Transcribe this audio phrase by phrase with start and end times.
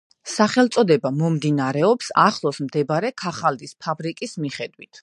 [0.35, 4.95] სახელწოდება მომდინარეობს ახლოს მდებარე ქაღალდის ფაბრიკის მიხედვით.